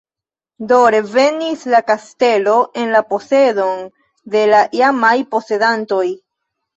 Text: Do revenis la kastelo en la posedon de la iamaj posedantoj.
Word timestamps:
Do 0.69 0.77
revenis 0.93 1.65
la 1.73 1.81
kastelo 1.89 2.55
en 2.83 2.89
la 2.93 3.01
posedon 3.09 3.83
de 4.37 4.41
la 4.53 4.63
iamaj 4.79 5.13
posedantoj. 5.35 6.01